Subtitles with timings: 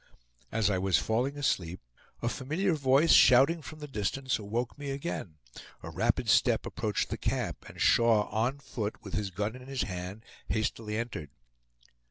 [0.51, 1.79] As I was falling asleep,
[2.23, 5.35] a familiar voice, shouting from the distance, awoke me again.
[5.83, 9.83] A rapid step approached the camp, and Shaw on foot, with his gun in his
[9.83, 11.29] hand, hastily entered.